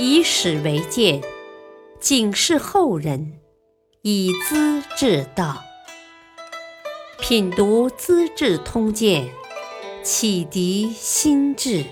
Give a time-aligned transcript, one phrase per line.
[0.00, 1.20] 以史为鉴，
[1.98, 3.40] 警示后人，
[4.02, 5.60] 以资治道。
[7.20, 9.28] 品读《资治通鉴》，
[10.04, 11.84] 启迪心智。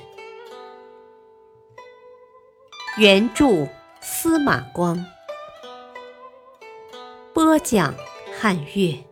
[2.96, 3.66] 原著
[4.00, 5.04] 司马光，
[7.34, 7.92] 播讲
[8.38, 9.04] 汉乐。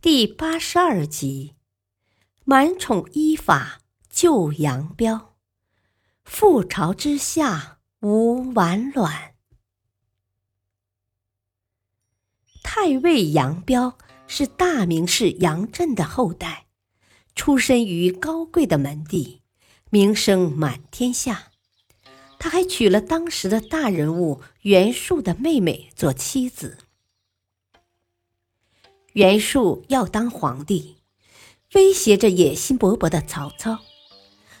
[0.00, 1.52] 第八十二集：
[2.46, 3.80] 满宠依法
[4.16, 5.36] 救杨彪，
[6.24, 9.34] 覆巢之下无完卵。
[12.62, 16.64] 太尉杨彪是大名士杨震的后代。
[17.34, 19.42] 出身于高贵的门第，
[19.90, 21.52] 名声满天下。
[22.38, 26.78] 他还娶了当时的大人物袁术的妹妹做妻子。
[29.12, 30.96] 袁术要当皇帝，
[31.74, 33.78] 威胁着野心勃勃的曹操。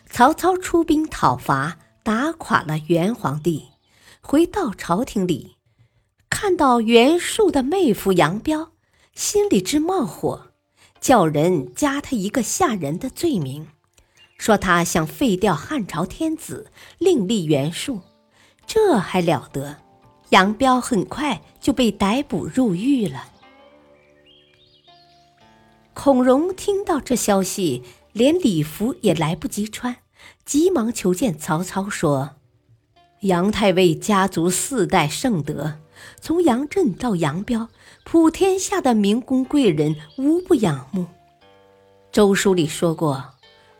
[0.08, 3.66] 曹操出兵讨伐，打垮了袁皇帝，
[4.20, 5.56] 回到朝廷里，
[6.30, 8.72] 看到袁术的妹夫杨彪，
[9.14, 10.52] 心里直冒火。
[10.98, 13.68] 叫人加他一个吓人的罪名，
[14.38, 18.00] 说他想废掉汉朝天子，另立袁术，
[18.66, 19.76] 这还了得？
[20.30, 23.24] 杨彪很快就被逮捕入狱了。
[25.94, 27.84] 孔融听到这消息，
[28.16, 29.94] 连礼服也来不及穿，
[30.46, 32.36] 急忙求见曹操，说
[33.20, 35.74] ：“杨太尉家族四代盛德。”
[36.18, 37.68] 从杨震到杨彪，
[38.04, 41.04] 普天下的明公贵人无不仰慕。
[42.10, 43.22] 周书里说过：“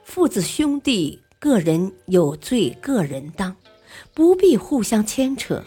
[0.04, 3.56] 父子兄弟，个人有罪，个人当，
[4.12, 5.64] 不必互相牵扯。”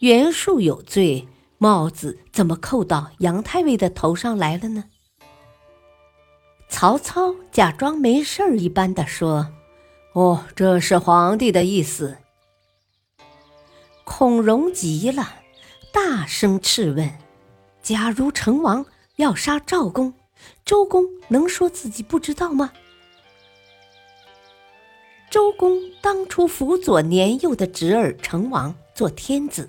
[0.00, 4.84] 袁术有罪，帽子怎么扣到杨太尉的头上来了呢？
[6.72, 9.52] 曹操假装没事儿一般的说
[10.14, 12.16] ：“哦，这是皇帝的意思。”
[14.02, 15.36] 孔融急了。
[15.92, 17.08] 大声斥问
[17.82, 18.84] ：“假如成王
[19.16, 20.14] 要杀赵公，
[20.64, 22.72] 周公能说自己不知道吗？”
[25.30, 29.68] 周公当初辅佐年幼的侄儿成王做天子，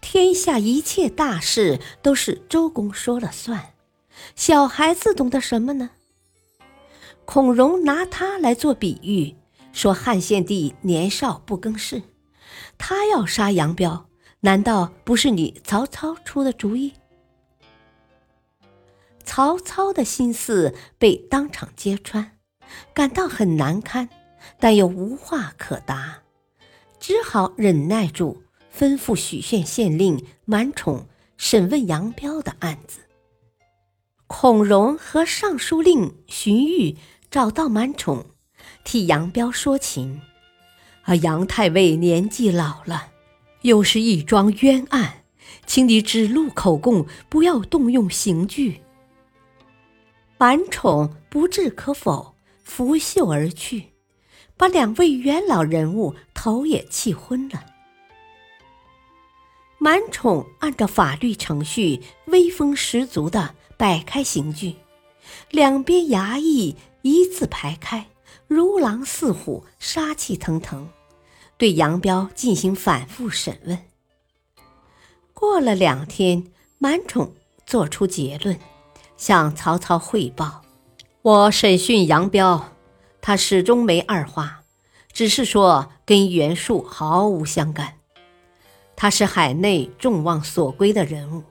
[0.00, 3.74] 天下一切大事都是周公说了算。
[4.36, 5.90] 小孩子懂得什么呢？
[7.24, 9.34] 孔融拿他来做比喻，
[9.72, 12.02] 说汉献帝年少不更事，
[12.78, 14.06] 他要杀杨彪。
[14.40, 16.92] 难道不是你曹操出的主意？
[19.24, 22.32] 曹操的心思被当场揭穿，
[22.92, 24.06] 感到很难堪，
[24.60, 26.22] 但又无话可答，
[27.00, 28.42] 只好忍耐住，
[28.76, 31.06] 吩咐许县县令满宠
[31.38, 33.00] 审问杨彪的案子。
[34.26, 36.96] 孔融和尚书令荀彧
[37.34, 38.26] 找到满宠，
[38.84, 40.20] 替杨彪说情，
[41.02, 43.08] 而杨太尉年纪老了。
[43.62, 45.24] 又是一桩冤案，
[45.66, 48.82] 请你只录口供，不要动用刑具。
[50.38, 53.86] 满宠不置可否，拂袖而去，
[54.56, 57.64] 把两位元老人物头也气昏了。
[59.78, 64.76] 满宠按照法律程序，威风十足的摆开刑具，
[65.50, 66.76] 两边衙役
[67.06, 68.06] 一字排开，
[68.46, 70.88] 如狼似虎，杀气腾腾。
[71.58, 73.78] 对杨彪进行反复审问。
[75.34, 76.46] 过了两天，
[76.78, 77.34] 满宠
[77.66, 78.58] 作出结论，
[79.18, 80.62] 向曹操汇报
[81.20, 82.72] ：“我审讯杨彪，
[83.20, 84.62] 他始终没二话，
[85.12, 87.98] 只是说跟袁术毫无相干。
[88.96, 91.42] 他是海内众望所归的人物，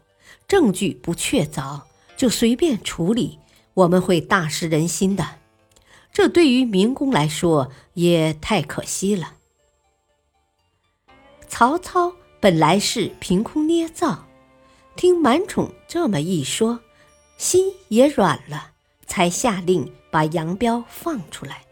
[0.48, 1.82] 证据不确凿
[2.18, 3.38] 就随便处理，
[3.76, 5.43] 我们会大失人心的。
[6.14, 9.34] 这对于明公来说也太可惜了。”
[11.50, 14.26] 曹操本来是凭空捏造，
[14.96, 16.80] 听满宠这么一说，
[17.38, 18.72] 心也软了，
[19.06, 21.64] 才下令把杨彪放出来。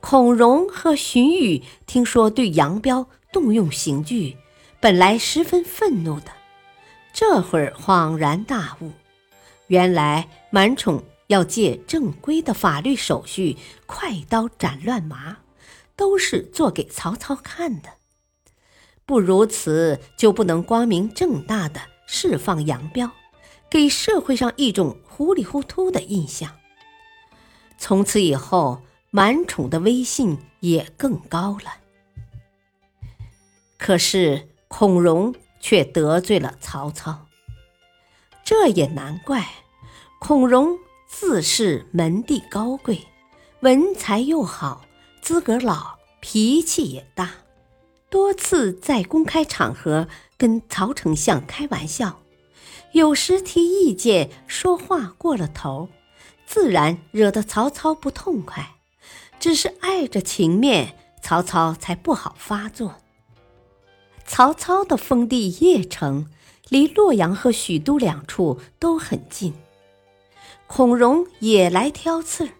[0.00, 4.36] 孔融和荀彧听说对杨彪动用刑具，
[4.78, 6.30] 本来十分愤怒的，
[7.12, 8.92] 这会儿恍然大悟，
[9.66, 13.56] 原来满宠要借正规的法律手续，
[13.86, 15.38] 快刀斩乱麻。
[15.98, 17.94] 都是做给曹操看的，
[19.06, 23.10] 不如此就不能光明正大的释放杨彪，
[23.70, 26.54] 给社会上一种糊里糊涂的印象。
[27.78, 31.78] 从此以后，满宠的威信也更高了。
[33.78, 37.26] 可是孔融却得罪了曹操，
[38.44, 39.46] 这也难怪。
[40.20, 43.06] 孔融自恃门第高贵，
[43.60, 44.84] 文才又好，
[45.22, 47.30] 资格老，脾气也大，
[48.10, 52.20] 多次在公开场合跟曹丞相开玩笑，
[52.92, 55.88] 有时提意见，说话过了头，
[56.44, 58.72] 自然惹得曹操不痛快。
[59.38, 62.96] 只是碍着情面，曹操才不好发作。
[64.26, 66.26] 曹操的封地邺城
[66.68, 69.54] 离洛阳和许都两处都很近，
[70.66, 72.50] 孔融也来挑刺儿。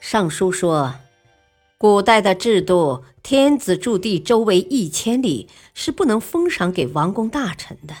[0.00, 0.94] 上书说，
[1.78, 7.94] 古代的制度，天子驻地周围一千里是不能封赏给王公大臣的。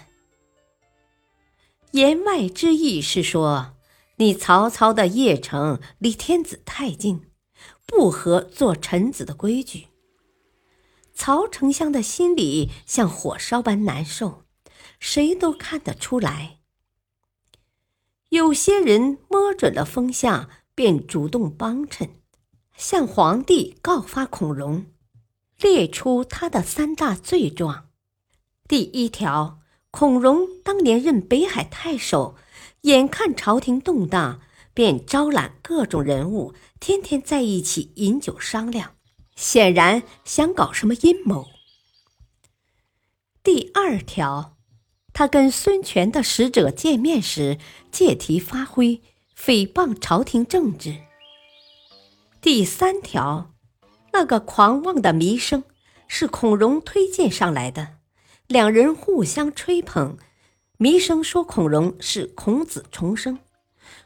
[1.92, 3.74] 言外之意是说，
[4.16, 7.22] 你曹操的邺城离天子太近。
[7.88, 9.86] 不合做臣子的规矩，
[11.14, 14.42] 曹丞相的心里像火烧般难受，
[14.98, 16.58] 谁都看得出来。
[18.36, 22.10] 有些人摸准了风向，便主动帮衬，
[22.76, 24.84] 向皇帝告发孔融，
[25.58, 27.88] 列出他的三大罪状。
[28.68, 29.60] 第一条，
[29.90, 32.36] 孔融当年任北海太守，
[32.82, 34.40] 眼看朝廷动荡。
[34.74, 38.96] 便招揽各种人物，天天在一起饮酒商量，
[39.34, 41.48] 显然想搞什么阴谋。
[43.42, 44.55] 第二条，
[45.18, 47.56] 他跟孙权的使者见面时，
[47.90, 49.00] 借题发挥，
[49.34, 50.94] 诽谤朝廷政治。
[52.42, 53.50] 第三条，
[54.12, 55.64] 那个狂妄的弥生
[56.06, 57.94] 是孔融推荐上来的，
[58.46, 60.18] 两人互相吹捧，
[60.76, 63.38] 弥生说孔融是孔子重生。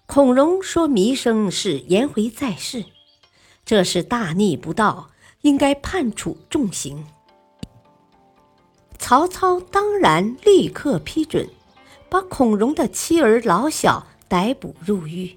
[0.06, 2.84] 孔融说：“弥生是颜回在世，
[3.64, 5.10] 这是大逆不道，
[5.40, 7.04] 应该判处重刑。”
[9.10, 11.50] 曹操当然立刻批准，
[12.08, 15.36] 把孔融的妻儿老小逮捕入狱。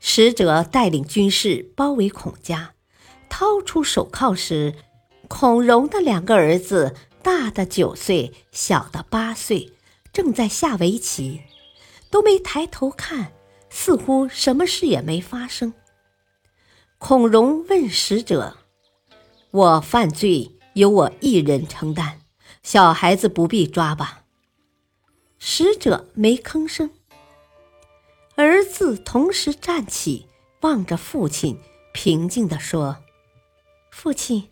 [0.00, 2.74] 使者带领军士包围孔家，
[3.28, 4.74] 掏出手铐时，
[5.28, 9.72] 孔融的两个儿子，大的九岁，小的八岁，
[10.12, 11.42] 正在下围棋。
[12.10, 13.30] 都没抬头看，
[13.70, 15.72] 似乎什么事也没发生。
[16.98, 18.56] 孔融问使者
[19.52, 22.18] ：“我犯罪，由我一人承担，
[22.62, 24.24] 小孩子不必抓吧？”
[25.38, 26.90] 使者没吭声。
[28.36, 30.26] 儿子同时站起，
[30.60, 31.60] 望着父亲，
[31.92, 32.96] 平静地说
[33.90, 34.48] ：“父亲，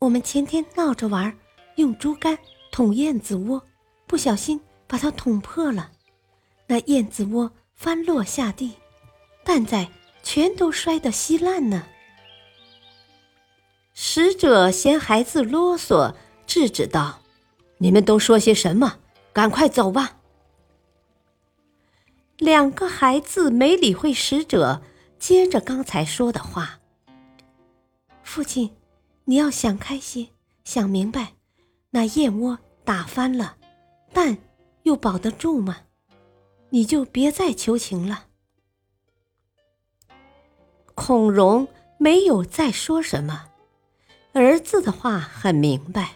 [0.00, 1.38] 我们前天闹着玩，
[1.76, 2.38] 用竹竿
[2.70, 3.62] 捅燕子窝，
[4.06, 5.92] 不小心把它捅破了。”
[6.68, 8.72] 那燕子窝翻落下地，
[9.44, 9.88] 蛋仔
[10.22, 11.86] 全都摔得稀烂呢。
[13.94, 16.14] 使者嫌孩子啰嗦，
[16.46, 17.21] 制止道
[17.82, 19.00] ：“你们都说些什么？
[19.32, 20.18] 赶快走吧。”
[22.38, 24.80] 两个孩子没理会使者，
[25.18, 26.78] 接着刚才说的话
[28.22, 28.76] ：“父亲，
[29.24, 30.28] 你要想开些，
[30.62, 31.34] 想明白，
[31.90, 33.56] 那燕窝打翻了，
[34.12, 34.38] 蛋
[34.84, 35.78] 又保得住吗？”
[36.70, 38.26] 你就别再求情了。
[40.94, 41.68] 孔融
[41.98, 43.50] 没有再说什么，
[44.32, 46.12] 儿子的话很明白，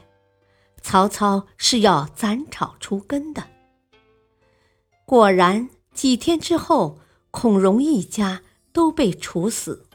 [0.88, 3.42] 曹操是要斩草除根的。
[5.04, 7.00] 果然，几天之后，
[7.32, 8.42] 孔融一家
[8.72, 9.88] 都被处死，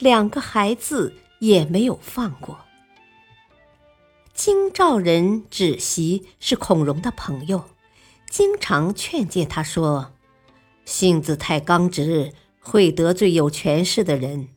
[0.00, 2.58] 两个孩子也没有放过。
[4.34, 7.66] 京兆人芷席是孔融的朋友。
[8.28, 10.10] 经常劝诫他说
[10.84, 14.48] ：“性子太刚直，会得罪有权势的人。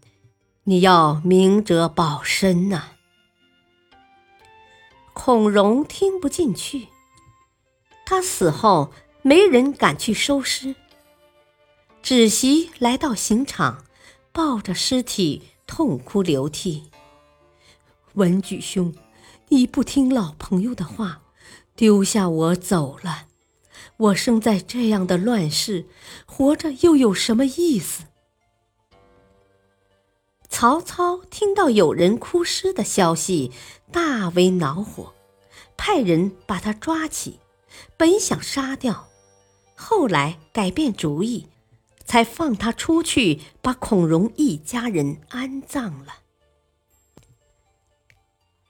[0.63, 2.93] 你要明哲保身呐。”
[5.15, 6.89] 孔融听不进去。
[8.05, 8.91] 他死后，
[9.23, 10.75] 没人敢去收尸。
[12.03, 13.85] 芷席来到刑场，
[14.31, 16.91] 抱着尸体痛哭流涕
[18.13, 18.93] ：“文举兄，
[19.47, 21.21] 你不听老朋友的话，
[21.75, 23.25] 丢下我走了。”
[23.97, 25.85] 我生在这样的乱世，
[26.25, 28.03] 活着又有什么意思？
[30.57, 33.51] 曹操听到有人哭尸的消息，
[33.91, 35.13] 大为恼火，
[35.75, 37.41] 派人把他抓起，
[37.97, 39.09] 本想杀掉，
[39.75, 41.47] 后来改变主意，
[42.05, 46.19] 才放他出去，把孔融一家人安葬了。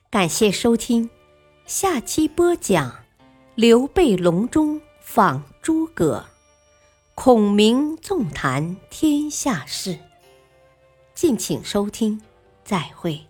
[0.10, 1.12] 感谢收听，
[1.68, 2.96] 下期播讲
[3.54, 4.82] 刘备隆中。
[5.00, 6.26] 访诸葛，
[7.14, 10.00] 孔明纵谈天下事。
[11.16, 12.22] 敬请收听，
[12.66, 13.26] 再会。